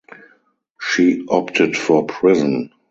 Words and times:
She 0.79 1.27
opted 1.29 1.77
for 1.77 2.07
prison. 2.07 2.71